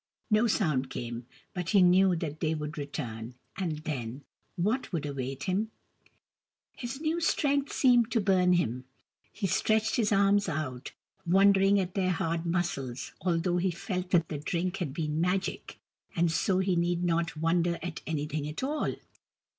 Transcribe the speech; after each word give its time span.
No 0.31 0.47
sound 0.47 0.89
came. 0.89 1.27
But 1.53 1.69
he 1.69 1.83
knew 1.83 2.15
that 2.15 2.39
they 2.39 2.55
would 2.55 2.75
return: 2.75 3.35
and 3.55 3.77
then, 3.83 4.23
what 4.55 4.91
would 4.91 5.03
awaii 5.03 5.43
him? 5.43 5.69
His 6.75 6.99
new 6.99 7.19
strength 7.21 7.71
seemed 7.71 8.09
to 8.09 8.19
burn 8.19 8.53
him. 8.53 8.85
He 9.31 9.45
stretched 9.45 9.97
his 9.97 10.11
arms 10.11 10.49
out, 10.49 10.91
wondering 11.23 11.79
at 11.79 11.93
their 11.93 12.13
hard 12.13 12.47
muscles, 12.47 13.11
although 13.21 13.57
he 13.57 13.69
felt 13.69 14.09
that 14.09 14.29
the 14.29 14.39
drink 14.39 14.77
had 14.77 14.91
been 14.91 15.21
Magic, 15.21 15.77
and 16.15 16.31
so 16.31 16.57
he 16.57 16.75
need 16.75 17.03
not 17.03 17.37
wonder 17.37 17.77
at 17.83 18.01
anything 18.07 18.47
at 18.47 18.63
all. 18.63 18.95